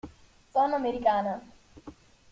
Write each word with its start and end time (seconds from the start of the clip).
Sono 0.51 0.73
americana. 0.77 1.39